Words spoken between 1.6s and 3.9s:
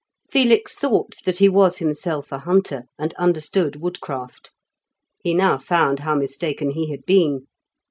himself a hunter, and understood